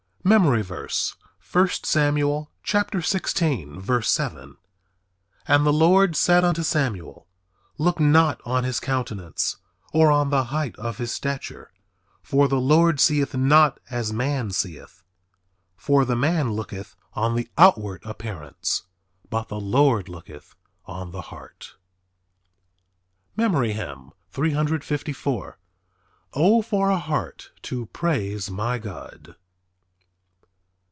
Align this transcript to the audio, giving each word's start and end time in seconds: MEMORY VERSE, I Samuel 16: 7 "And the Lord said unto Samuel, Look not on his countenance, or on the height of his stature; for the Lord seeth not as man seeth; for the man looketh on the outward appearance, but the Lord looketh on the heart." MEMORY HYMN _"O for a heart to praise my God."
MEMORY 0.23 0.61
VERSE, 0.61 1.15
I 1.55 1.65
Samuel 1.81 2.51
16: 2.63 3.83
7 4.03 4.57
"And 5.47 5.65
the 5.65 5.73
Lord 5.73 6.15
said 6.15 6.43
unto 6.45 6.61
Samuel, 6.61 7.25
Look 7.79 7.99
not 7.99 8.39
on 8.45 8.63
his 8.63 8.79
countenance, 8.79 9.57
or 9.91 10.11
on 10.11 10.29
the 10.29 10.43
height 10.45 10.75
of 10.75 10.99
his 10.99 11.11
stature; 11.11 11.71
for 12.21 12.47
the 12.47 12.61
Lord 12.61 12.99
seeth 12.99 13.33
not 13.33 13.79
as 13.89 14.13
man 14.13 14.51
seeth; 14.51 15.01
for 15.75 16.05
the 16.05 16.15
man 16.15 16.51
looketh 16.53 16.95
on 17.13 17.35
the 17.35 17.49
outward 17.57 18.03
appearance, 18.05 18.83
but 19.31 19.47
the 19.47 19.59
Lord 19.59 20.07
looketh 20.07 20.53
on 20.85 21.09
the 21.09 21.21
heart." 21.33 21.77
MEMORY 23.35 23.73
HYMN 23.73 24.11
_"O 25.25 26.61
for 26.61 26.89
a 26.91 26.99
heart 26.99 27.49
to 27.63 27.85
praise 27.87 28.51
my 28.51 28.77
God." 28.77 29.35